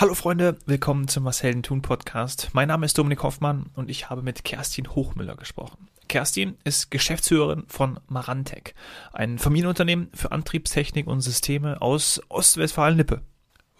[0.00, 2.50] Hallo Freunde, willkommen zum Was Helden tun Podcast.
[2.52, 5.88] Mein Name ist Dominik Hoffmann und ich habe mit Kerstin Hochmüller gesprochen.
[6.06, 8.76] Kerstin ist Geschäftsführerin von Marantec,
[9.12, 13.22] ein Familienunternehmen für Antriebstechnik und Systeme aus Ostwestfalen-Lippe.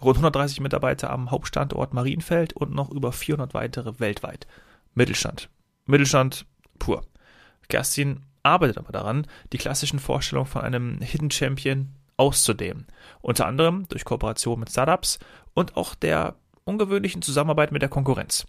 [0.01, 4.45] Rund 130 Mitarbeiter am Hauptstandort Marienfeld und noch über 400 weitere weltweit.
[4.95, 5.49] Mittelstand.
[5.85, 6.45] Mittelstand
[6.79, 7.05] pur.
[7.69, 12.85] Kerstin arbeitet aber daran, die klassischen Vorstellungen von einem Hidden Champion auszudehnen.
[13.21, 15.19] Unter anderem durch Kooperation mit Startups
[15.53, 18.45] und auch der ungewöhnlichen Zusammenarbeit mit der Konkurrenz.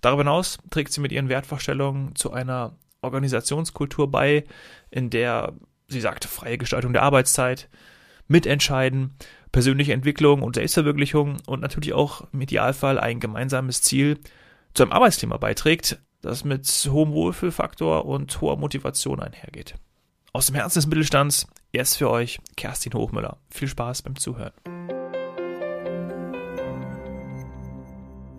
[0.00, 4.44] Darüber hinaus trägt sie mit ihren Wertvorstellungen zu einer Organisationskultur bei,
[4.90, 5.54] in der
[5.88, 7.68] sie sagt, freie Gestaltung der Arbeitszeit,
[8.28, 9.14] Mitentscheiden,
[9.52, 14.18] persönliche Entwicklung und Selbstverwirklichung und natürlich auch im Idealfall ein gemeinsames Ziel
[14.74, 19.74] zu einem Arbeitsklima beiträgt, das mit hohem Wohlfühlfaktor und hoher Motivation einhergeht.
[20.32, 23.38] Aus dem Herzen des Mittelstands, jetzt für euch Kerstin Hochmüller.
[23.50, 24.52] Viel Spaß beim Zuhören.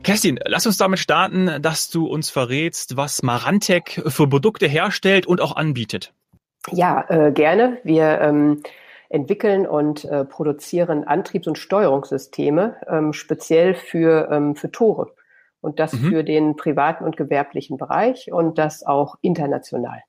[0.07, 5.41] Kerstin, lass uns damit starten, dass du uns verrätst, was Marantec für Produkte herstellt und
[5.41, 6.13] auch anbietet.
[6.71, 7.79] Ja, äh, gerne.
[7.83, 8.63] Wir ähm,
[9.09, 15.13] entwickeln und äh, produzieren Antriebs- und Steuerungssysteme ähm, speziell für, ähm, für Tore.
[15.59, 16.09] Und das mhm.
[16.09, 20.03] für den privaten und gewerblichen Bereich und das auch international.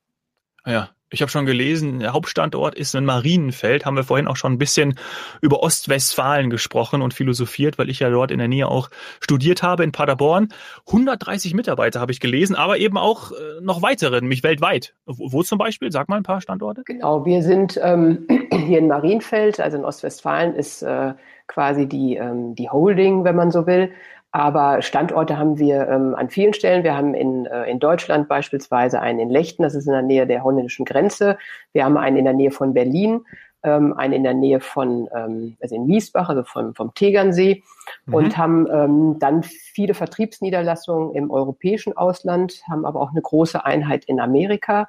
[0.65, 3.87] Ja, ich habe schon gelesen, der Hauptstandort ist in Marienfeld.
[3.87, 4.99] Haben wir vorhin auch schon ein bisschen
[5.41, 9.85] über Ostwestfalen gesprochen und philosophiert, weil ich ja dort in der Nähe auch studiert habe
[9.85, 10.49] in Paderborn.
[10.87, 14.95] 130 Mitarbeiter habe ich gelesen, aber eben auch äh, noch weitere, nämlich weltweit.
[15.07, 15.91] Wo, zum Beispiel?
[15.91, 16.83] Sag mal ein paar Standorte.
[16.85, 21.15] Genau, wir sind ähm, hier in Marienfeld, also in Ostwestfalen ist äh,
[21.47, 23.91] quasi die, ähm, die Holding, wenn man so will.
[24.31, 26.85] Aber Standorte haben wir ähm, an vielen Stellen.
[26.85, 30.27] Wir haben in, äh, in Deutschland beispielsweise einen in Lechten, das ist in der Nähe
[30.27, 31.39] der holländischen Grenze.
[31.73, 33.25] Wir haben einen in der Nähe von Berlin,
[33.63, 37.63] ähm, einen in der Nähe von, ähm, also in Miesbach, also vom, vom Tegernsee.
[38.05, 38.15] Mhm.
[38.15, 44.05] Und haben ähm, dann viele Vertriebsniederlassungen im europäischen Ausland, haben aber auch eine große Einheit
[44.05, 44.89] in Amerika,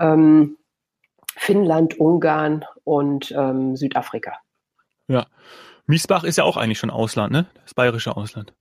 [0.00, 0.56] ähm,
[1.36, 4.32] Finnland, Ungarn und ähm, Südafrika.
[5.06, 5.26] Ja.
[5.86, 7.46] Miesbach ist ja auch eigentlich schon Ausland, ne?
[7.62, 8.52] Das bayerische Ausland.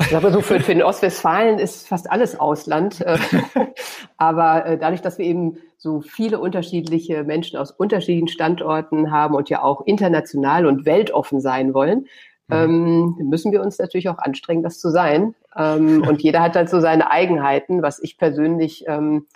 [0.00, 3.00] Ich glaube, so für, für den Ostwestfalen ist fast alles Ausland.
[3.00, 3.18] Äh,
[4.16, 9.50] aber äh, dadurch, dass wir eben so viele unterschiedliche Menschen aus unterschiedlichen Standorten haben und
[9.50, 12.06] ja auch international und weltoffen sein wollen,
[12.48, 13.16] mhm.
[13.18, 15.34] ähm, müssen wir uns natürlich auch anstrengen, das zu sein.
[15.56, 19.26] Ähm, und jeder hat halt so seine Eigenheiten, was ich persönlich ähm,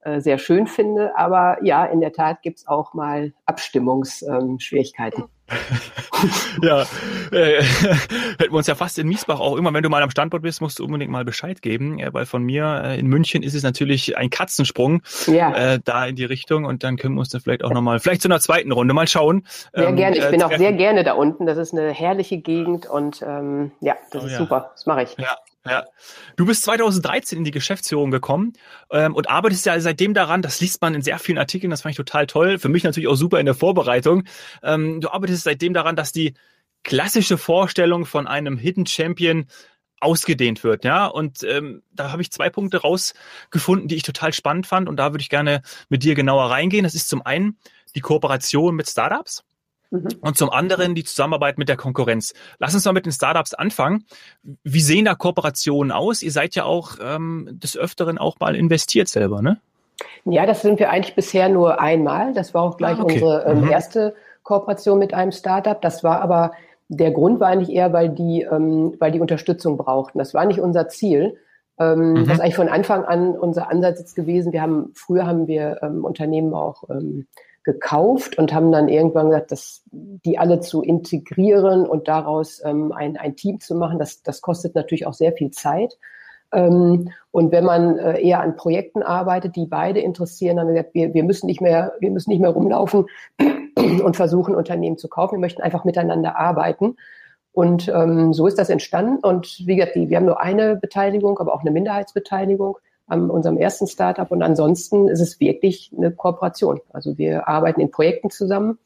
[0.00, 1.16] äh, sehr schön finde.
[1.16, 5.24] Aber ja, in der Tat gibt's auch mal Abstimmungsschwierigkeiten.
[6.62, 6.82] ja,
[7.32, 7.62] äh,
[8.38, 10.60] hätten wir uns ja fast in Miesbach auch immer, wenn du mal am Standort bist,
[10.60, 13.62] musst du unbedingt mal Bescheid geben, äh, weil von mir äh, in München ist es
[13.62, 15.54] natürlich ein Katzensprung ja.
[15.54, 18.22] äh, da in die Richtung und dann können wir uns da vielleicht auch nochmal, vielleicht
[18.22, 19.46] zu einer zweiten Runde mal schauen.
[19.72, 22.38] Sehr ähm, gerne, ich äh, bin auch sehr gerne da unten, das ist eine herrliche
[22.38, 24.38] Gegend und ähm, ja, das oh, ist ja.
[24.38, 25.16] super, das mache ich.
[25.18, 25.84] Ja, ja.
[26.36, 28.54] Du bist 2013 in die Geschäftsführung gekommen
[28.90, 31.92] ähm, und arbeitest ja seitdem daran, das liest man in sehr vielen Artikeln, das fand
[31.92, 34.24] ich total toll, für mich natürlich auch super in der Vorbereitung.
[34.62, 36.34] Ähm, du arbeitest seitdem daran, dass die
[36.82, 39.46] klassische Vorstellung von einem Hidden Champion
[40.00, 41.06] ausgedehnt wird, ja.
[41.06, 45.12] Und ähm, da habe ich zwei Punkte rausgefunden, die ich total spannend fand und da
[45.12, 45.60] würde ich gerne
[45.90, 46.84] mit dir genauer reingehen.
[46.84, 47.58] Das ist zum einen
[47.94, 49.44] die Kooperation mit Startups.
[49.90, 50.08] Mhm.
[50.20, 52.32] Und zum anderen die Zusammenarbeit mit der Konkurrenz.
[52.58, 54.04] Lass uns mal mit den Startups anfangen.
[54.62, 56.22] Wie sehen da Kooperationen aus?
[56.22, 59.60] Ihr seid ja auch ähm, des Öfteren auch mal investiert selber, ne?
[60.24, 62.32] Ja, das sind wir eigentlich bisher nur einmal.
[62.32, 63.14] Das war auch gleich ah, okay.
[63.14, 63.70] unsere ähm, mhm.
[63.70, 65.80] erste Kooperation mit einem Startup.
[65.80, 66.52] Das war aber
[66.88, 70.18] der Grund war eigentlich eher, weil die, ähm, weil die Unterstützung brauchten.
[70.18, 71.36] Das war nicht unser Ziel.
[71.78, 72.24] Ähm, mhm.
[72.26, 74.52] Das ist eigentlich von Anfang an unser Ansatz jetzt gewesen.
[74.52, 77.26] Wir haben früher haben wir ähm, Unternehmen auch ähm,
[77.64, 83.16] gekauft und haben dann irgendwann gesagt, dass die alle zu integrieren und daraus ähm, ein,
[83.16, 85.98] ein Team zu machen, das, das kostet natürlich auch sehr viel Zeit.
[86.52, 90.82] Ähm, und wenn man äh, eher an Projekten arbeitet, die beide interessieren, dann haben wir
[90.82, 93.06] gesagt, wir, wir müssen nicht mehr, wir müssen nicht mehr rumlaufen
[93.76, 95.36] und versuchen, Unternehmen zu kaufen.
[95.36, 96.96] Wir möchten einfach miteinander arbeiten.
[97.52, 99.18] Und ähm, so ist das entstanden.
[99.24, 102.78] Und wie gesagt, die, wir haben nur eine Beteiligung, aber auch eine Minderheitsbeteiligung
[103.10, 104.30] an unserem ersten Startup.
[104.30, 106.80] Und ansonsten ist es wirklich eine Kooperation.
[106.92, 108.78] Also wir arbeiten in Projekten zusammen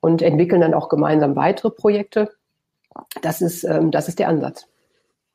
[0.00, 2.30] und entwickeln dann auch gemeinsam weitere Projekte.
[3.22, 4.66] Das ist, ähm, das ist der Ansatz.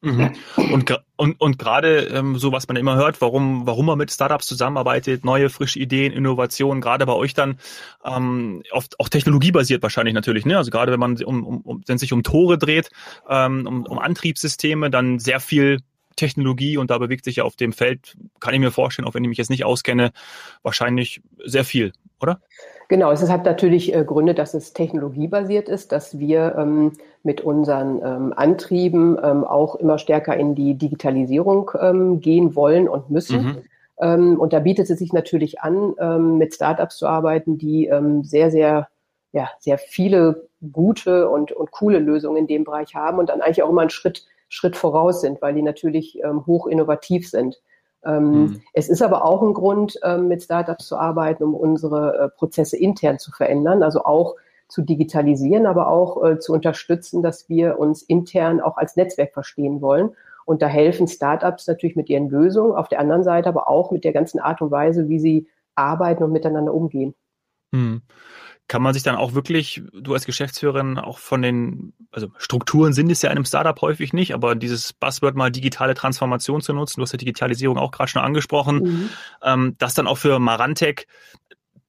[0.04, 0.32] Mhm.
[0.58, 4.46] Und, und, und gerade ähm, so, was man immer hört, warum, warum man mit Startups
[4.48, 7.58] zusammenarbeitet, neue, frische Ideen, Innovationen, gerade bei euch dann
[8.04, 10.58] ähm, oft auch technologiebasiert wahrscheinlich natürlich, ne?
[10.58, 12.90] Also gerade wenn man um, um, wenn sich um Tore dreht,
[13.30, 15.80] ähm, um, um Antriebssysteme, dann sehr viel
[16.16, 19.24] Technologie und da bewegt sich ja auf dem Feld, kann ich mir vorstellen, auch wenn
[19.24, 20.12] ich mich jetzt nicht auskenne,
[20.62, 22.40] wahrscheinlich sehr viel, oder?
[22.90, 26.92] Genau, es hat natürlich äh, Gründe, dass es technologiebasiert ist, dass wir ähm,
[27.24, 33.10] mit unseren ähm, Antrieben ähm, auch immer stärker in die Digitalisierung ähm, gehen wollen und
[33.10, 33.44] müssen.
[33.44, 33.58] Mhm.
[34.00, 37.90] Ähm, und da bietet es sich natürlich an, ähm, mit Startups zu arbeiten, die
[38.22, 38.90] sehr, sehr,
[39.32, 43.64] ja, sehr viele gute und, und coole Lösungen in dem Bereich haben und dann eigentlich
[43.64, 47.60] auch immer einen Schritt, Schritt voraus sind, weil die natürlich hoch innovativ sind.
[48.06, 48.62] Ähm, mhm.
[48.74, 52.78] Es ist aber auch ein Grund, ähm, mit Startups zu arbeiten, um unsere äh, Prozesse
[52.78, 54.36] intern zu verändern, also auch
[54.68, 59.82] zu digitalisieren, aber auch äh, zu unterstützen, dass wir uns intern auch als Netzwerk verstehen
[59.82, 60.12] wollen.
[60.46, 64.04] Und da helfen Startups natürlich mit ihren Lösungen, auf der anderen Seite aber auch mit
[64.04, 67.14] der ganzen Art und Weise, wie sie arbeiten und miteinander umgehen.
[67.72, 68.02] Mhm
[68.68, 73.12] kann man sich dann auch wirklich, du als Geschäftsführerin, auch von den, also Strukturen sind
[73.12, 77.00] es ja in einem Startup häufig nicht, aber dieses Buzzword mal digitale Transformation zu nutzen,
[77.00, 79.10] du hast ja Digitalisierung auch gerade schon angesprochen, mhm.
[79.44, 81.08] ähm, das dann auch für Marantec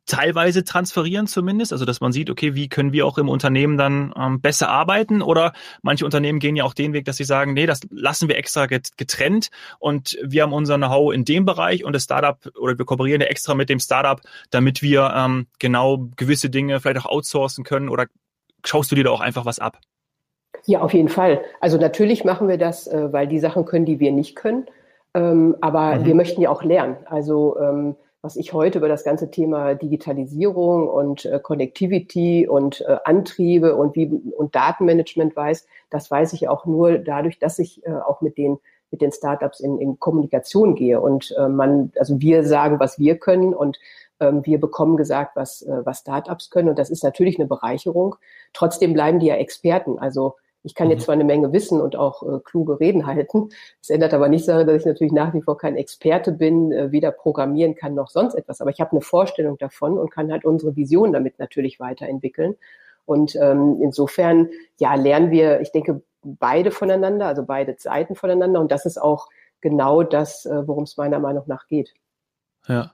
[0.06, 4.12] teilweise transferieren zumindest, also dass man sieht, okay, wie können wir auch im Unternehmen dann
[4.16, 5.52] ähm, besser arbeiten oder
[5.82, 8.66] manche Unternehmen gehen ja auch den Weg, dass sie sagen, nee, das lassen wir extra
[8.66, 13.20] getrennt und wir haben unser Know-how in dem Bereich und das Startup oder wir kooperieren
[13.20, 14.20] ja extra mit dem Startup,
[14.50, 18.06] damit wir ähm, genau gewisse Dinge vielleicht auch outsourcen können oder
[18.64, 19.78] schaust du dir da auch einfach was ab?
[20.66, 21.42] Ja, auf jeden Fall.
[21.60, 24.66] Also natürlich machen wir das, äh, weil die Sachen können, die wir nicht können.
[25.14, 26.04] Ähm, aber mhm.
[26.06, 26.96] wir möchten ja auch lernen.
[27.06, 32.96] Also ähm, was ich heute über das ganze Thema Digitalisierung und äh, Connectivity und äh,
[33.04, 37.90] Antriebe und wie und Datenmanagement weiß, das weiß ich auch nur dadurch, dass ich äh,
[37.90, 38.56] auch mit den
[38.90, 41.02] mit den Startups in, in Kommunikation gehe.
[41.02, 43.78] Und äh, man also wir sagen, was wir können und
[44.20, 46.70] ähm, wir bekommen gesagt, was äh, was Startups können.
[46.70, 48.16] Und das ist natürlich eine Bereicherung.
[48.54, 51.04] Trotzdem bleiben die ja Experten, also ich kann jetzt mhm.
[51.04, 53.50] zwar eine Menge wissen und auch äh, kluge Reden halten.
[53.80, 56.90] Es ändert aber nicht daran, dass ich natürlich nach wie vor kein Experte bin, äh,
[56.90, 58.60] weder programmieren kann noch sonst etwas.
[58.60, 62.56] Aber ich habe eine Vorstellung davon und kann halt unsere Vision damit natürlich weiterentwickeln.
[63.04, 68.60] Und ähm, insofern, ja, lernen wir, ich denke, beide voneinander, also beide Seiten voneinander.
[68.60, 69.28] Und das ist auch
[69.60, 71.92] genau das, äh, worum es meiner Meinung nach geht.
[72.66, 72.93] Ja.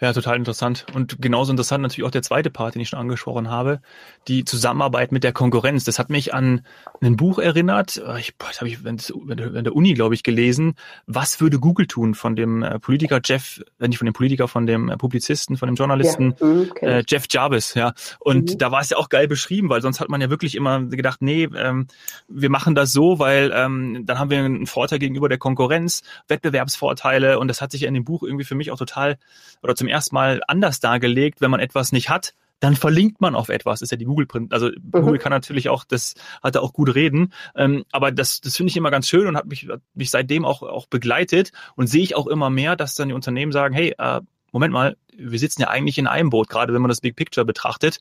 [0.00, 0.86] Ja, total interessant.
[0.94, 3.80] Und genauso interessant natürlich auch der zweite Part, den ich schon angesprochen habe,
[4.28, 5.84] die Zusammenarbeit mit der Konkurrenz.
[5.84, 6.64] Das hat mich an
[7.02, 10.74] ein Buch erinnert, ich, boah, das habe ich während der Uni, glaube ich, gelesen.
[11.06, 14.48] Was würde Google tun von dem äh, Politiker Jeff, wenn äh, nicht von dem Politiker,
[14.48, 17.92] von dem äh, Publizisten, von dem Journalisten ja, mhm, äh, Jeff Jarvis, ja.
[18.20, 18.58] Und mhm.
[18.58, 21.20] da war es ja auch geil beschrieben, weil sonst hat man ja wirklich immer gedacht,
[21.20, 21.88] nee, ähm,
[22.26, 27.38] wir machen das so, weil ähm, dann haben wir einen Vorteil gegenüber der Konkurrenz, Wettbewerbsvorteile
[27.38, 29.18] und das hat sich ja in dem Buch irgendwie für mich auch total
[29.62, 33.82] oder zum erstmal anders dargelegt, wenn man etwas nicht hat, dann verlinkt man auf etwas.
[33.82, 34.52] Ist ja die Google Print.
[34.52, 34.92] Also mhm.
[34.92, 37.32] Google kann natürlich auch, das hat er auch gut reden.
[37.56, 40.44] Ähm, aber das, das finde ich immer ganz schön und hat mich, hat mich seitdem
[40.44, 43.94] auch, auch begleitet und sehe ich auch immer mehr, dass dann die Unternehmen sagen, hey,
[43.98, 44.20] äh,
[44.52, 47.44] Moment mal, wir sitzen ja eigentlich in einem Boot, gerade wenn man das Big Picture
[47.44, 47.98] betrachtet.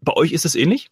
[0.00, 0.90] Bei euch ist es ähnlich?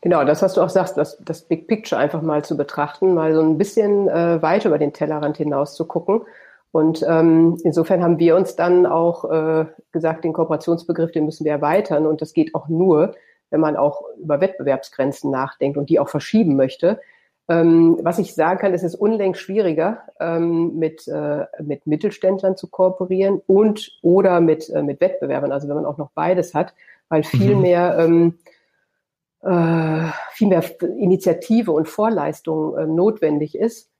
[0.00, 3.34] Genau, das, was du auch sagst, das, das Big Picture einfach mal zu betrachten, mal
[3.34, 6.22] so ein bisschen äh, weiter über den Tellerrand hinaus zu gucken
[6.70, 11.52] und ähm, insofern haben wir uns dann auch äh, gesagt, den Kooperationsbegriff, den müssen wir
[11.52, 12.06] erweitern.
[12.06, 13.14] Und das geht auch nur,
[13.50, 17.00] wenn man auch über Wettbewerbsgrenzen nachdenkt und die auch verschieben möchte.
[17.48, 22.68] Ähm, was ich sagen kann, es ist unlängst schwieriger, ähm, mit, äh, mit Mittelständlern zu
[22.68, 26.74] kooperieren und oder mit, äh, mit Wettbewerbern, also wenn man auch noch beides hat,
[27.08, 27.62] weil viel mhm.
[27.62, 28.38] mehr ähm,
[29.40, 30.62] äh, viel mehr
[30.98, 33.97] Initiative und Vorleistung äh, notwendig ist ähm,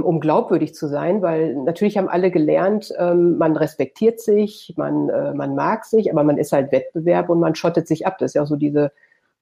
[0.00, 5.34] um glaubwürdig zu sein, weil natürlich haben alle gelernt, ähm, man respektiert sich, man, äh,
[5.34, 8.16] man mag sich, aber man ist halt Wettbewerb und man schottet sich ab.
[8.18, 8.92] Das ist ja auch so diese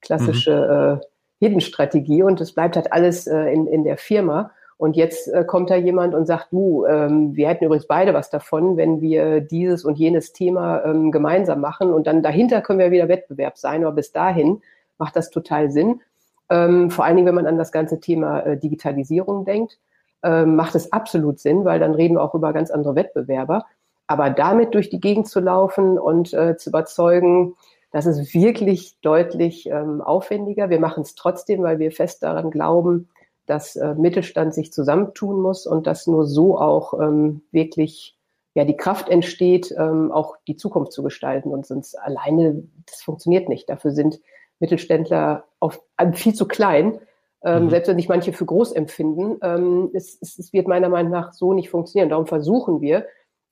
[0.01, 1.01] klassische mhm.
[1.01, 1.07] äh,
[1.47, 4.51] Hidden-Strategie und es bleibt halt alles äh, in, in der Firma.
[4.79, 8.77] Und jetzt kommt da jemand und sagt, du, ähm, wir hätten übrigens beide was davon,
[8.77, 13.09] wenn wir dieses und jenes Thema ähm, gemeinsam machen und dann dahinter können wir wieder
[13.09, 14.61] Wettbewerb sein, aber bis dahin
[14.99, 16.03] macht das total Sinn.
[16.51, 19.79] Ähm, vor allen Dingen, wenn man an das ganze Thema Digitalisierung denkt
[20.27, 23.65] ähm, macht es absolut Sinn, weil dann reden wir auch über ganz andere Wettbewerber.
[24.09, 27.55] Aber damit durch die Gegend zu laufen und äh, zu überzeugen,
[27.93, 30.69] das ist wirklich deutlich ähm, aufwendiger.
[30.69, 33.09] Wir machen es trotzdem, weil wir fest daran glauben,
[33.47, 38.17] dass äh, Mittelstand sich zusammentun muss und dass nur so auch ähm, wirklich
[38.55, 41.51] ja die Kraft entsteht, ähm, auch die Zukunft zu gestalten.
[41.51, 43.69] Und sonst alleine, das funktioniert nicht.
[43.69, 44.21] Dafür sind
[44.59, 45.81] Mittelständler auf,
[46.15, 46.99] viel zu klein
[47.47, 47.71] ähm, mhm.
[47.71, 51.33] Selbst wenn sich manche für groß empfinden, ähm, es, es, es, wird meiner Meinung nach
[51.33, 52.11] so nicht funktionieren.
[52.11, 53.07] Darum versuchen wir,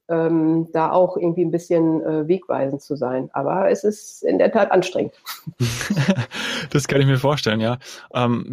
[0.08, 3.30] ähm, da auch irgendwie ein bisschen äh, wegweisend zu sein.
[3.32, 5.14] Aber es ist in der Tat anstrengend.
[6.70, 7.78] das kann ich mir vorstellen, ja.
[8.12, 8.52] Ähm,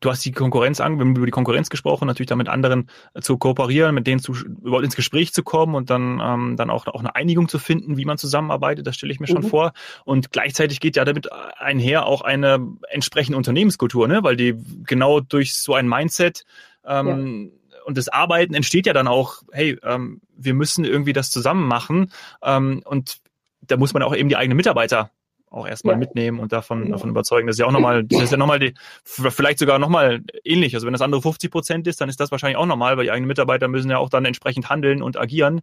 [0.00, 2.90] du hast die Konkurrenz an, wir haben über die Konkurrenz gesprochen, natürlich da mit anderen
[3.14, 6.70] äh, zu kooperieren, mit denen zu, überhaupt ins Gespräch zu kommen und dann, ähm, dann
[6.70, 9.48] auch, auch eine Einigung zu finden, wie man zusammenarbeitet, das stelle ich mir schon mhm.
[9.48, 9.72] vor.
[10.04, 11.28] Und gleichzeitig geht ja damit
[11.58, 14.24] einher auch eine entsprechende Unternehmenskultur, ne?
[14.24, 16.44] weil die genau durch so ein Mindset
[16.84, 17.57] ähm, ja
[17.88, 22.12] und das Arbeiten entsteht ja dann auch, hey, ähm, wir müssen irgendwie das zusammen machen.
[22.42, 23.16] Ähm, und
[23.62, 25.10] da muss man auch eben die eigenen Mitarbeiter
[25.48, 25.98] auch erstmal ja.
[25.98, 27.46] mitnehmen und davon, davon überzeugen.
[27.46, 30.74] Das ist ja auch nochmal, das ist ja nochmal die, vielleicht sogar nochmal ähnlich.
[30.74, 33.10] Also wenn das andere 50 Prozent ist, dann ist das wahrscheinlich auch normal, weil die
[33.10, 35.62] eigenen Mitarbeiter müssen ja auch dann entsprechend handeln und agieren.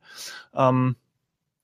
[0.55, 0.96] Ähm,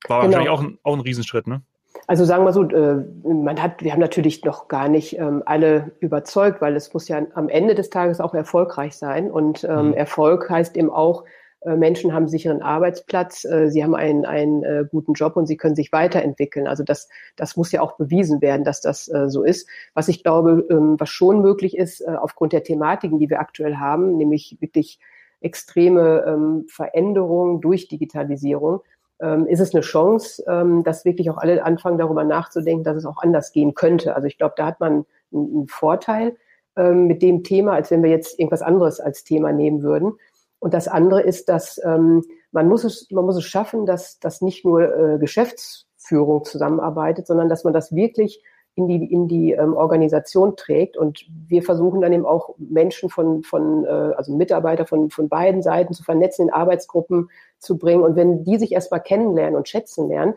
[0.08, 0.27] war genau.
[0.27, 1.63] wahrscheinlich auch ein, auch ein Riesenschritt, ne?
[2.12, 5.94] Also sagen wir so, äh, man hat, wir haben natürlich noch gar nicht ähm, alle
[6.01, 9.32] überzeugt, weil es muss ja am Ende des Tages auch erfolgreich sein.
[9.32, 9.94] Und ähm, mhm.
[9.94, 11.24] Erfolg heißt eben auch,
[11.62, 15.77] äh, Menschen haben sicheren Arbeitsplatz, äh, sie haben einen, einen guten Job und sie können
[15.77, 16.68] sich weiterentwickeln.
[16.68, 19.70] Also das, das muss ja auch bewiesen werden, dass das so ist.
[19.94, 24.18] Was ich glaube, ähm, was schon möglich ist, aufgrund der Thematiken, die wir aktuell haben,
[24.18, 25.00] nämlich wirklich
[25.39, 28.82] extreme Veränderungen durch Digitalisierung,
[29.21, 33.05] ähm, ist es eine Chance, ähm, dass wirklich auch alle anfangen, darüber nachzudenken, dass es
[33.05, 34.15] auch anders gehen könnte.
[34.15, 36.35] Also ich glaube, da hat man einen, einen Vorteil
[36.75, 40.13] ähm, mit dem Thema, als wenn wir jetzt irgendwas anderes als Thema nehmen würden.
[40.59, 44.41] Und das andere ist, dass ähm, man muss es, man muss es schaffen, dass, dass
[44.41, 48.43] nicht nur äh, Geschäftsführung zusammenarbeitet, sondern dass man das wirklich
[48.75, 50.97] in die, in die ähm, Organisation trägt.
[50.97, 55.61] Und wir versuchen dann eben auch Menschen von, von äh, also Mitarbeiter von, von beiden
[55.61, 58.03] Seiten zu vernetzen, in Arbeitsgruppen zu bringen.
[58.03, 60.35] Und wenn die sich erstmal kennenlernen und schätzen lernen,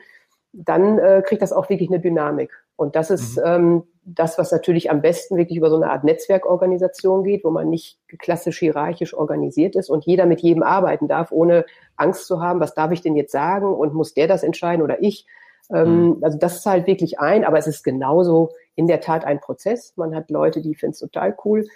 [0.52, 2.50] dann äh, kriegt das auch wirklich eine Dynamik.
[2.76, 3.42] Und das ist mhm.
[3.44, 7.70] ähm, das, was natürlich am besten wirklich über so eine Art Netzwerkorganisation geht, wo man
[7.70, 11.64] nicht klassisch hierarchisch organisiert ist und jeder mit jedem arbeiten darf, ohne
[11.96, 15.02] Angst zu haben, was darf ich denn jetzt sagen und muss der das entscheiden oder
[15.02, 15.26] ich,
[15.71, 16.18] mhm.
[16.23, 19.92] Also das halt wirklich ein, aber es ist genauso in der Tat ein Prozess.
[19.97, 21.66] Man hat Leute, die finden es total cool,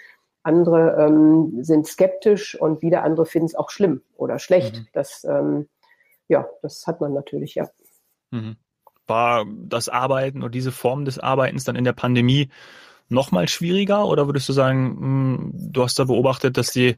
[0.43, 4.77] andere ähm, sind skeptisch und wieder andere finden es auch schlimm oder schlecht.
[4.77, 4.87] Mhm.
[4.93, 5.67] Das, ähm,
[6.27, 7.69] ja, das hat man natürlich, ja.
[8.31, 8.55] Mhm.
[9.07, 12.49] War das Arbeiten oder diese Form des Arbeitens dann in der Pandemie
[13.09, 16.95] noch mal schwieriger oder würdest du sagen, mh, hm, du hast da beobachtet, dass die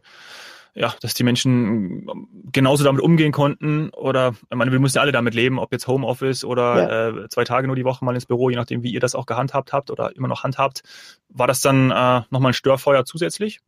[0.73, 2.07] ja, dass die Menschen
[2.51, 5.87] genauso damit umgehen konnten oder, ich meine, wir mussten ja alle damit leben, ob jetzt
[5.87, 7.23] Homeoffice oder ja.
[7.23, 9.25] äh, zwei Tage nur die Woche mal ins Büro, je nachdem, wie ihr das auch
[9.25, 10.83] gehandhabt habt oder immer noch handhabt.
[11.29, 13.59] War das dann äh, nochmal ein Störfeuer zusätzlich?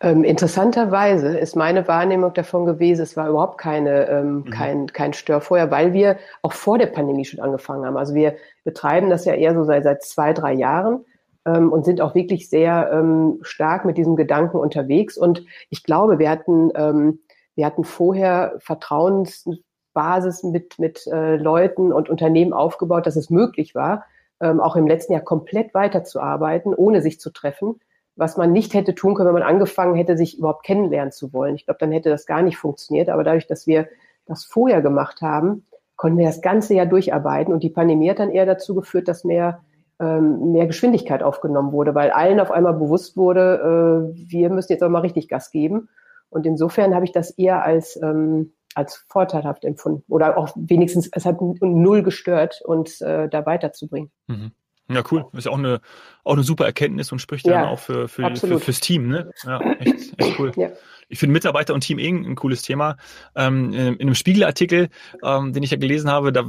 [0.00, 4.50] Ähm, interessanterweise ist meine Wahrnehmung davon gewesen, es war überhaupt keine, ähm, mhm.
[4.50, 7.96] kein, kein Störfeuer, weil wir auch vor der Pandemie schon angefangen haben.
[7.96, 11.04] Also wir betreiben das ja eher so seit, seit zwei, drei Jahren
[11.44, 15.16] ähm, und sind auch wirklich sehr ähm, stark mit diesem Gedanken unterwegs.
[15.16, 17.20] Und ich glaube, wir hatten, ähm,
[17.54, 24.04] wir hatten vorher Vertrauensbasis mit, mit äh, Leuten und Unternehmen aufgebaut, dass es möglich war,
[24.40, 27.80] ähm, auch im letzten Jahr komplett weiterzuarbeiten, ohne sich zu treffen,
[28.16, 31.54] was man nicht hätte tun können, wenn man angefangen hätte, sich überhaupt kennenlernen zu wollen.
[31.56, 33.08] Ich glaube, dann hätte das gar nicht funktioniert.
[33.08, 33.88] Aber dadurch, dass wir
[34.26, 37.52] das vorher gemacht haben, konnten wir das ganze Jahr durcharbeiten.
[37.52, 39.60] Und die Pandemie hat dann eher dazu geführt, dass mehr
[40.00, 44.82] ähm, mehr Geschwindigkeit aufgenommen wurde, weil allen auf einmal bewusst wurde, äh, wir müssen jetzt
[44.82, 45.88] auch mal richtig Gas geben.
[46.30, 51.24] Und insofern habe ich das eher als, ähm, als vorteilhaft empfunden oder auch wenigstens, es
[51.24, 54.10] hat null gestört, uns äh, da weiterzubringen.
[54.26, 54.50] Mhm.
[54.88, 55.26] Ja, cool.
[55.32, 55.80] Ist ja auch eine,
[56.24, 59.08] auch eine super Erkenntnis und spricht ja, dann auch für, für, für, fürs Team.
[59.08, 59.30] Ne?
[59.44, 60.52] Ja, echt, echt cool.
[60.56, 60.70] Ja
[61.08, 62.96] ich finde Mitarbeiter und Team eh ein cooles Thema.
[63.34, 64.88] Ähm, in, in einem Spiegelartikel,
[65.22, 66.44] ähm, den ich ja gelesen habe, da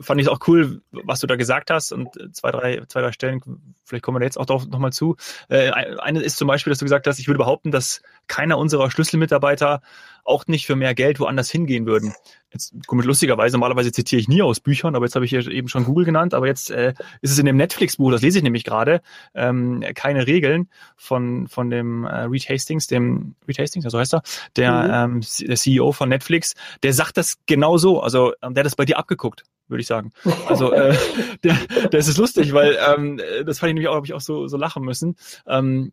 [0.00, 3.12] fand ich es auch cool, was du da gesagt hast und zwei, drei, zwei, drei
[3.12, 3.40] Stellen,
[3.84, 5.16] vielleicht kommen wir da jetzt auch noch mal zu.
[5.48, 8.90] Äh, eine ist zum Beispiel, dass du gesagt hast, ich würde behaupten, dass keiner unserer
[8.90, 9.82] Schlüsselmitarbeiter
[10.24, 12.12] auch nicht für mehr Geld woanders hingehen würden.
[12.52, 15.46] Jetzt komme ich lustigerweise, normalerweise zitiere ich nie aus Büchern, aber jetzt habe ich hier
[15.48, 18.44] eben schon Google genannt, aber jetzt äh, ist es in dem Netflix-Buch, das lese ich
[18.44, 19.02] nämlich gerade,
[19.34, 24.22] ähm, keine Regeln von, von dem äh, Reed Hastings, dem Reed Hastings, so heißt er,
[24.56, 25.16] der, mhm.
[25.16, 28.76] ähm, der CEO von Netflix, der sagt das genau so, also ähm, der hat das
[28.76, 30.12] bei dir abgeguckt würde ich sagen.
[30.46, 30.96] Also äh,
[31.44, 31.56] der,
[31.90, 34.56] das ist lustig, weil ähm, das fand ich nämlich auch, habe ich auch so, so
[34.56, 35.16] lachen müssen.
[35.46, 35.92] Ähm,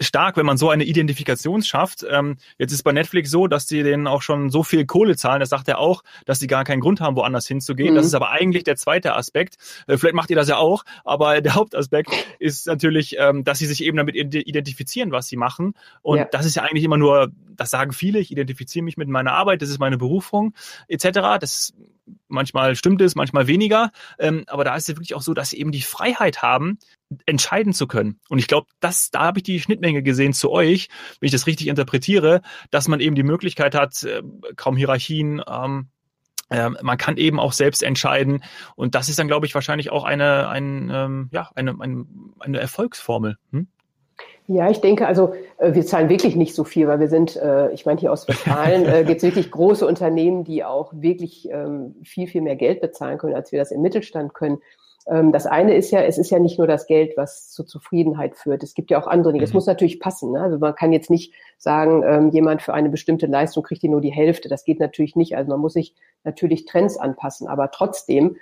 [0.00, 2.04] stark, wenn man so eine Identifikation schafft.
[2.08, 5.40] Ähm, jetzt ist bei Netflix so, dass die denen auch schon so viel Kohle zahlen,
[5.40, 7.92] das sagt er auch, dass sie gar keinen Grund haben, woanders hinzugehen.
[7.92, 7.96] Mhm.
[7.96, 9.56] Das ist aber eigentlich der zweite Aspekt.
[9.86, 13.66] Äh, vielleicht macht ihr das ja auch, aber der Hauptaspekt ist natürlich, ähm, dass sie
[13.66, 15.74] sich eben damit identifizieren, was sie machen.
[16.02, 16.24] Und ja.
[16.24, 19.62] das ist ja eigentlich immer nur, das sagen viele, ich identifiziere mich mit meiner Arbeit,
[19.62, 20.54] das ist meine Berufung,
[20.88, 21.38] etc.
[21.40, 21.74] Das
[22.28, 23.90] manchmal stimmt es, manchmal weniger.
[24.18, 26.78] Ähm, aber da ist es wirklich auch so, dass sie eben die Freiheit haben,
[27.26, 28.20] entscheiden zu können.
[28.28, 30.88] Und ich glaube, das, da habe ich die Schnittmenge gesehen zu euch,
[31.20, 34.22] wenn ich das richtig interpretiere, dass man eben die Möglichkeit hat, äh,
[34.56, 35.88] kaum Hierarchien, ähm,
[36.50, 38.42] ähm, man kann eben auch selbst entscheiden
[38.74, 42.06] und das ist dann, glaube ich, wahrscheinlich auch eine, ein, ähm, ja, eine, eine,
[42.40, 43.36] eine Erfolgsformel.
[43.50, 43.68] Hm?
[44.50, 47.70] Ja, ich denke, also äh, wir zahlen wirklich nicht so viel, weil wir sind, äh,
[47.72, 51.96] ich meine, hier aus Westfalen äh, gibt es wirklich große Unternehmen, die auch wirklich ähm,
[52.02, 54.62] viel, viel mehr Geld bezahlen können, als wir das im Mittelstand können.
[55.06, 58.36] Ähm, das eine ist ja, es ist ja nicht nur das Geld, was zur Zufriedenheit
[58.36, 58.62] führt.
[58.62, 59.44] Es gibt ja auch andere Dinge.
[59.44, 59.58] Es mhm.
[59.58, 60.32] muss natürlich passen.
[60.32, 60.40] Ne?
[60.40, 64.00] Also man kann jetzt nicht sagen, ähm, jemand für eine bestimmte Leistung kriegt hier nur
[64.00, 64.48] die Hälfte.
[64.48, 65.36] Das geht natürlich nicht.
[65.36, 67.48] Also man muss sich natürlich Trends anpassen.
[67.48, 68.36] Aber trotzdem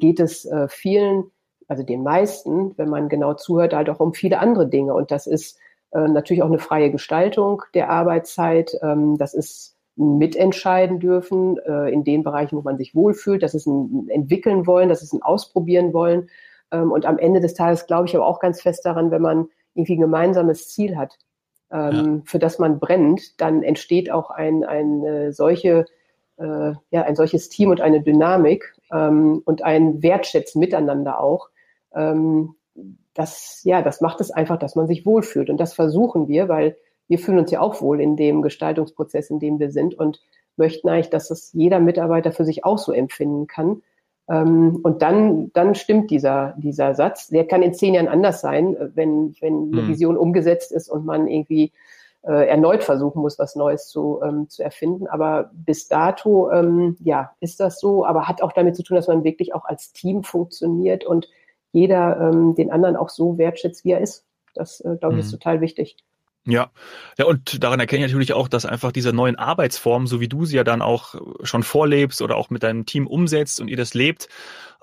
[0.00, 1.30] geht es vielen,
[1.68, 4.94] also den meisten, wenn man genau zuhört, halt auch um viele andere Dinge.
[4.94, 5.58] Und das ist
[5.92, 8.76] äh, natürlich auch eine freie Gestaltung der Arbeitszeit.
[8.82, 13.66] Ähm, das ist mitentscheiden dürfen äh, in den Bereichen, wo man sich wohlfühlt, dass es
[13.66, 16.28] ein entwickeln wollen, dass es ein ausprobieren wollen.
[16.72, 19.48] Ähm, und am Ende des Tages glaube ich aber auch ganz fest daran, wenn man
[19.74, 21.16] irgendwie ein gemeinsames Ziel hat,
[21.70, 22.22] ähm, ja.
[22.24, 25.84] für das man brennt, dann entsteht auch ein, ein solche,
[26.38, 31.50] äh, ja, ein solches Team und eine Dynamik ähm, und ein Wertschätzen miteinander auch.
[31.94, 32.54] Ähm,
[33.14, 35.50] das, ja, das macht es einfach, dass man sich wohlfühlt.
[35.50, 36.76] Und das versuchen wir, weil
[37.08, 40.20] wir fühlen uns ja auch wohl in dem Gestaltungsprozess, in dem wir sind und
[40.56, 43.82] möchten eigentlich, dass es jeder Mitarbeiter für sich auch so empfinden kann.
[44.28, 47.28] Ähm, und dann, dann stimmt dieser, dieser Satz.
[47.28, 49.88] Der kann in zehn Jahren anders sein, wenn, wenn eine hm.
[49.88, 51.72] Vision umgesetzt ist und man irgendwie
[52.22, 55.06] äh, erneut versuchen muss, was Neues zu, ähm, zu erfinden.
[55.06, 59.08] Aber bis dato, ähm, ja, ist das so, aber hat auch damit zu tun, dass
[59.08, 61.28] man wirklich auch als Team funktioniert und
[61.74, 64.24] jeder ähm, den anderen auch so wertschätzt, wie er ist.
[64.54, 65.40] Das, äh, glaube ich, ist hm.
[65.40, 65.96] total wichtig.
[66.46, 66.70] Ja,
[67.18, 70.44] ja, und daran erkenne ich natürlich auch, dass einfach diese neuen Arbeitsformen, so wie du
[70.44, 73.94] sie ja dann auch schon vorlebst oder auch mit deinem Team umsetzt und ihr das
[73.94, 74.28] lebt,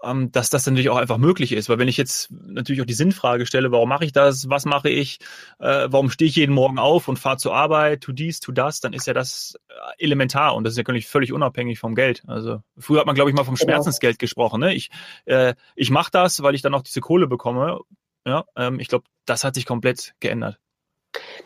[0.03, 1.69] ähm, dass das natürlich auch einfach möglich ist.
[1.69, 4.89] Weil wenn ich jetzt natürlich auch die Sinnfrage stelle, warum mache ich das, was mache
[4.89, 5.19] ich,
[5.59, 8.79] äh, warum stehe ich jeden Morgen auf und fahre zur Arbeit, tu dies, tu das,
[8.79, 12.23] dann ist ja das äh, elementar und das ist ja völlig, unabhängig vom Geld.
[12.27, 13.65] Also früher hat man, glaube ich, mal vom genau.
[13.65, 14.61] Schmerzensgeld gesprochen.
[14.61, 14.73] Ne?
[14.73, 14.89] Ich,
[15.25, 17.79] äh, ich mache das, weil ich dann auch diese Kohle bekomme.
[18.25, 20.59] Ja, ähm, ich glaube, das hat sich komplett geändert.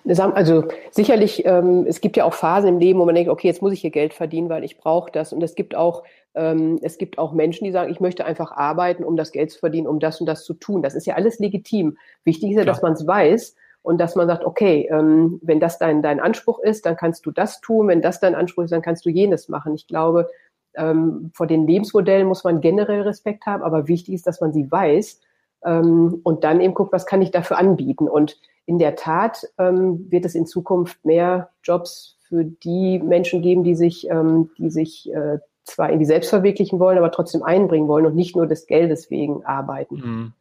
[0.07, 3.61] Also sicherlich, ähm, es gibt ja auch Phasen im Leben, wo man denkt, okay, jetzt
[3.61, 5.33] muss ich hier Geld verdienen, weil ich brauche das.
[5.33, 6.03] Und es gibt auch,
[6.37, 9.87] es gibt auch Menschen, die sagen, ich möchte einfach arbeiten, um das Geld zu verdienen,
[9.87, 10.81] um das und das zu tun.
[10.81, 11.97] Das ist ja alles legitim.
[12.25, 12.75] Wichtig ist ja, Klar.
[12.75, 16.59] dass man es weiß und dass man sagt, okay, ähm, wenn das dein, dein Anspruch
[16.59, 17.87] ist, dann kannst du das tun.
[17.87, 19.75] Wenn das dein Anspruch ist, dann kannst du jenes machen.
[19.75, 20.27] Ich glaube,
[20.75, 24.69] ähm, vor den Lebensmodellen muss man generell Respekt haben, aber wichtig ist, dass man sie
[24.69, 25.21] weiß
[25.63, 28.09] ähm, und dann eben guckt, was kann ich dafür anbieten.
[28.09, 33.63] Und in der Tat ähm, wird es in Zukunft mehr Jobs für die Menschen geben,
[33.63, 37.87] die sich, ähm, die sich äh, zwar in die selbst verwirklichen wollen, aber trotzdem einbringen
[37.87, 39.95] wollen und nicht nur des Geldes wegen arbeiten.
[39.95, 40.33] Mhm.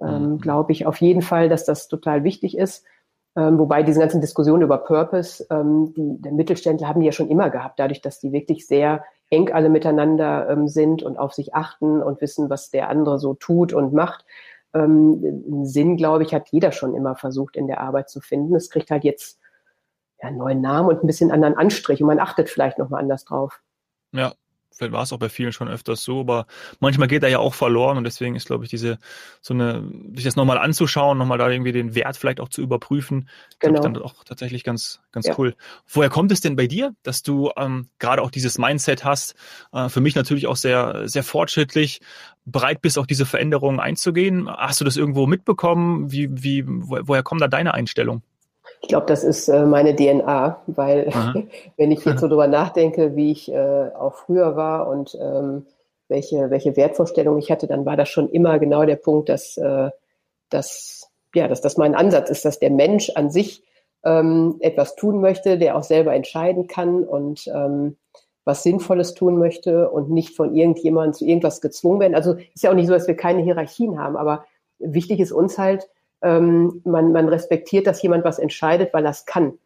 [0.00, 0.38] Ähm, mhm.
[0.38, 2.84] Glaube ich auf jeden Fall, dass das total wichtig ist.
[3.34, 7.30] Ähm, wobei diese ganzen Diskussionen über Purpose, ähm, die der Mittelständler haben die ja schon
[7.30, 11.54] immer gehabt, dadurch, dass die wirklich sehr eng alle miteinander ähm, sind und auf sich
[11.54, 14.26] achten und wissen, was der andere so tut und macht
[14.74, 18.54] ähm, einen Sinn, glaube ich, hat jeder schon immer versucht in der Arbeit zu finden.
[18.54, 19.38] Es kriegt halt jetzt
[20.20, 23.24] ja, einen neuen Namen und ein bisschen anderen Anstrich und man achtet vielleicht nochmal anders
[23.24, 23.62] drauf.
[24.12, 24.34] Ja,
[24.72, 26.46] vielleicht war es auch bei vielen schon öfters so, aber
[26.80, 28.98] manchmal geht er ja auch verloren und deswegen ist, glaube ich, diese,
[29.40, 33.28] so eine, sich das nochmal anzuschauen, nochmal da irgendwie den Wert vielleicht auch zu überprüfen,
[33.58, 33.74] genau.
[33.74, 35.34] ich dann auch tatsächlich ganz, ganz ja.
[35.38, 35.54] cool.
[35.86, 39.34] Woher kommt es denn bei dir, dass du ähm, gerade auch dieses Mindset hast,
[39.72, 42.00] äh, für mich natürlich auch sehr, sehr fortschrittlich,
[42.44, 44.48] bereit bist, auch diese Veränderungen einzugehen?
[44.50, 46.10] Hast du das irgendwo mitbekommen?
[46.10, 48.22] Wie, wie, woher kommt da deine Einstellung?
[48.82, 51.06] Ich glaube, das ist äh, meine DNA, weil
[51.76, 55.66] wenn ich jetzt so drüber nachdenke, wie ich äh, auch früher war und ähm,
[56.08, 59.90] welche, welche Wertvorstellungen ich hatte, dann war das schon immer genau der Punkt, dass, äh,
[60.50, 63.64] dass, ja, dass das mein Ansatz ist, dass der Mensch an sich
[64.04, 67.96] ähm, etwas tun möchte, der auch selber entscheiden kann und ähm,
[68.44, 72.14] was Sinnvolles tun möchte und nicht von irgendjemandem zu irgendwas gezwungen werden.
[72.14, 74.44] Also ist ja auch nicht so, dass wir keine Hierarchien haben, aber
[74.78, 75.88] wichtig ist uns halt,
[76.22, 79.58] ähm, man, man respektiert, dass jemand was entscheidet, weil er es kann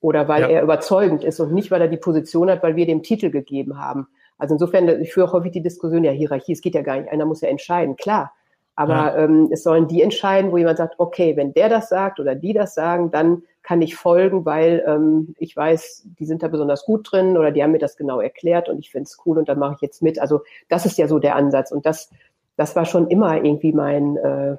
[0.00, 0.48] oder weil ja.
[0.48, 3.78] er überzeugend ist und nicht, weil er die Position hat, weil wir dem Titel gegeben
[3.78, 4.08] haben.
[4.36, 7.10] Also insofern, ich führe auch häufig die Diskussion, ja, Hierarchie, es geht ja gar nicht,
[7.10, 8.32] einer muss ja entscheiden, klar.
[8.74, 9.16] Aber ja.
[9.16, 12.52] ähm, es sollen die entscheiden, wo jemand sagt, okay, wenn der das sagt oder die
[12.52, 17.12] das sagen, dann kann ich folgen, weil ähm, ich weiß, die sind da besonders gut
[17.12, 19.58] drin oder die haben mir das genau erklärt und ich finde es cool und dann
[19.58, 20.18] mache ich jetzt mit.
[20.18, 22.10] Also das ist ja so der Ansatz und das,
[22.56, 24.56] das war schon immer irgendwie mein, äh,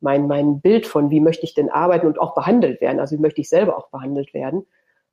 [0.00, 3.00] mein, mein Bild von, wie möchte ich denn arbeiten und auch behandelt werden.
[3.00, 4.66] Also wie möchte ich selber auch behandelt werden.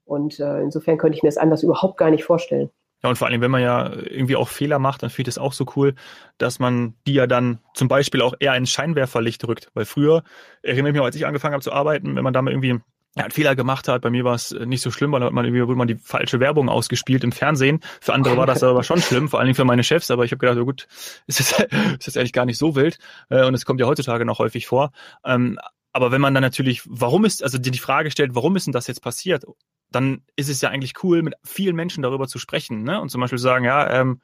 [0.06, 2.70] Und äh, insofern könnte ich mir das anders überhaupt gar nicht vorstellen.
[3.04, 5.54] Ja, und vor allem, wenn man ja irgendwie auch Fehler macht, dann ich es auch
[5.54, 5.96] so cool,
[6.38, 9.72] dass man die ja dann zum Beispiel auch eher ins Scheinwerferlicht rückt.
[9.74, 10.24] Weil früher,
[10.62, 12.80] erinnere ich mich auch, als ich angefangen habe zu arbeiten, wenn man da mal irgendwie
[13.16, 14.02] er hat Fehler gemacht hat.
[14.02, 15.98] Bei mir war es nicht so schlimm, weil da hat man irgendwie wurde man die
[15.98, 17.82] falsche Werbung ausgespielt im Fernsehen.
[18.00, 20.12] Für andere war das aber schon schlimm, vor allen Dingen für meine Chefs.
[20.12, 20.88] Aber ich habe gedacht, so gut,
[21.28, 23.00] ist das, ist das eigentlich gar nicht so wild.
[23.30, 24.92] Äh, und es kommt ja heutzutage noch häufig vor.
[25.26, 25.60] Ähm,
[25.94, 28.88] aber wenn man dann natürlich, warum ist, also die Frage stellt, warum ist denn das
[28.88, 29.44] jetzt passiert?
[29.92, 33.00] Dann ist es ja eigentlich cool, mit vielen Menschen darüber zu sprechen, ne?
[33.02, 34.22] Und zum Beispiel sagen, ja, ähm,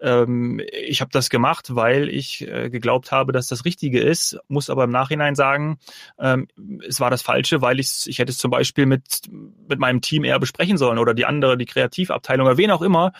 [0.00, 4.68] ähm, ich habe das gemacht, weil ich äh, geglaubt habe, dass das Richtige ist, muss
[4.68, 5.78] aber im Nachhinein sagen,
[6.18, 6.48] ähm,
[6.86, 9.22] es war das Falsche, weil ich ich hätte es zum Beispiel mit
[9.68, 13.12] mit meinem Team eher besprechen sollen oder die andere, die Kreativabteilung oder wen auch immer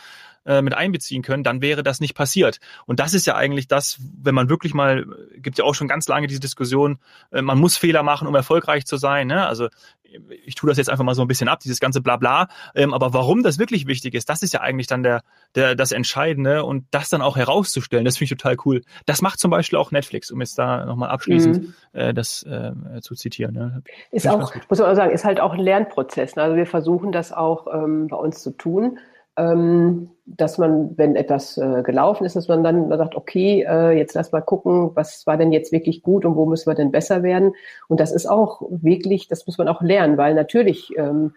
[0.46, 2.58] äh, mit einbeziehen können, dann wäre das nicht passiert.
[2.86, 5.04] Und das ist ja eigentlich das, wenn man wirklich mal,
[5.36, 6.98] gibt ja auch schon ganz lange diese Diskussion,
[7.32, 9.26] äh, man muss Fehler machen, um erfolgreich zu sein.
[9.26, 9.46] Ne?
[9.46, 9.68] Also
[10.44, 12.48] ich tue das jetzt einfach mal so ein bisschen ab, dieses ganze Blabla.
[12.74, 15.22] Ähm, aber warum das wirklich wichtig ist, das ist ja eigentlich dann der,
[15.54, 18.82] der, das Entscheidende und das dann auch herauszustellen, das finde ich total cool.
[19.04, 21.74] Das macht zum Beispiel auch Netflix, um jetzt da nochmal abschließend mhm.
[21.92, 23.54] äh, das äh, zu zitieren.
[23.54, 23.82] Ne?
[24.10, 26.36] Ist auch, muss man auch sagen, ist halt auch ein Lernprozess.
[26.36, 26.42] Ne?
[26.42, 28.98] Also wir versuchen das auch ähm, bei uns zu tun
[29.36, 34.32] dass man, wenn etwas äh, gelaufen ist, dass man dann sagt, okay, äh, jetzt lass
[34.32, 37.52] mal gucken, was war denn jetzt wirklich gut und wo müssen wir denn besser werden.
[37.88, 41.34] Und das ist auch wirklich, das muss man auch lernen, weil natürlich ähm,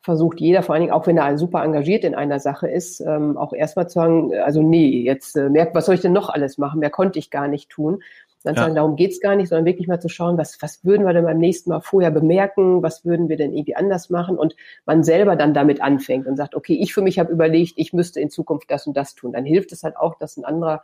[0.00, 3.36] versucht jeder, vor allen Dingen auch wenn er super engagiert in einer Sache ist, ähm,
[3.36, 6.58] auch erstmal zu sagen, also nee, jetzt äh, merkt, was soll ich denn noch alles
[6.58, 6.80] machen?
[6.80, 8.02] Mehr konnte ich gar nicht tun.
[8.42, 8.62] Dann ja.
[8.62, 11.24] sagen, darum geht's gar nicht, sondern wirklich mal zu schauen, was, was würden wir denn
[11.24, 15.36] beim nächsten Mal vorher bemerken, was würden wir denn irgendwie anders machen und man selber
[15.36, 18.70] dann damit anfängt und sagt, okay, ich für mich habe überlegt, ich müsste in Zukunft
[18.70, 19.32] das und das tun.
[19.32, 20.82] Dann hilft es halt auch, dass ein anderer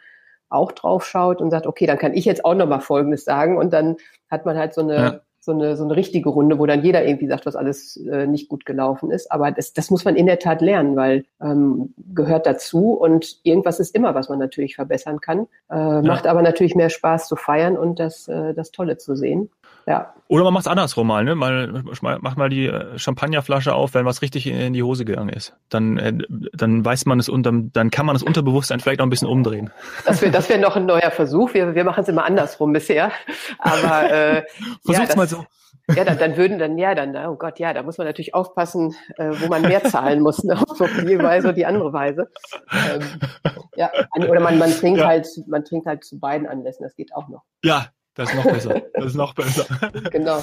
[0.51, 3.73] auch drauf schaut und sagt, okay, dann kann ich jetzt auch nochmal Folgendes sagen und
[3.73, 3.97] dann
[4.31, 7.06] hat man halt so eine, ja so eine, so eine richtige Runde, wo dann jeder
[7.06, 9.32] irgendwie sagt, was alles äh, nicht gut gelaufen ist.
[9.32, 13.80] Aber das, das muss man in der Tat lernen, weil ähm, gehört dazu und irgendwas
[13.80, 15.46] ist immer, was man natürlich verbessern kann.
[15.70, 16.02] Äh, ja.
[16.02, 19.48] Macht aber natürlich mehr Spaß zu feiern und das, äh, das Tolle zu sehen.
[19.88, 20.12] Ja.
[20.29, 21.35] Oder man macht es andersrum mal, ne?
[21.35, 25.57] Mal, macht mal die äh, Champagnerflasche auf, wenn was richtig in die Hose gegangen ist.
[25.70, 26.12] Dann, äh,
[26.53, 29.70] dann weiß man es unter, dann kann man das Unterbewusstsein vielleicht auch ein bisschen umdrehen.
[30.05, 31.55] Das wäre das wär noch ein neuer Versuch.
[31.55, 33.12] Wir, wir machen es immer andersrum bisher.
[33.59, 34.42] Aber äh,
[34.85, 35.46] Versuch's ja, mal so.
[35.96, 38.94] Ja, dann, dann würden dann, ja, dann, oh Gott, ja, da muss man natürlich aufpassen,
[39.16, 40.61] äh, wo man mehr zahlen muss, ne?
[40.61, 42.29] auf die Weise oder die andere Weise.
[42.70, 43.01] Ähm,
[43.74, 45.07] ja, oder man, man trinkt ja.
[45.07, 47.44] halt, man trinkt halt zu beiden Anlässen, das geht auch noch.
[47.64, 47.87] Ja,
[48.18, 48.83] das ist noch besser.
[48.94, 49.64] Das ist noch besser.
[50.11, 50.42] genau.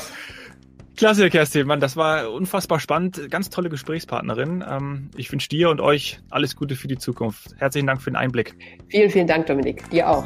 [0.95, 3.29] Klasse, Kerstin, Mann, das war unfassbar spannend.
[3.29, 4.63] Ganz tolle Gesprächspartnerin.
[4.65, 7.53] Ähm, ich wünsche dir und euch alles Gute für die Zukunft.
[7.57, 8.55] Herzlichen Dank für den Einblick.
[8.87, 9.89] Vielen, vielen Dank, Dominik.
[9.89, 10.23] Dir auch.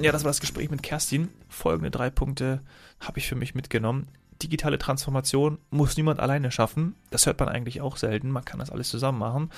[0.00, 1.28] Ja, das war das Gespräch mit Kerstin.
[1.48, 2.62] Folgende drei Punkte
[2.98, 4.08] habe ich für mich mitgenommen.
[4.42, 6.96] Digitale Transformation muss niemand alleine schaffen.
[7.10, 8.32] Das hört man eigentlich auch selten.
[8.32, 9.50] Man kann das alles zusammen machen.